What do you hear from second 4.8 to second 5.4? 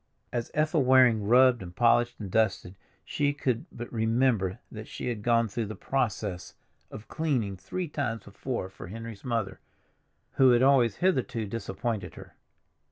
she had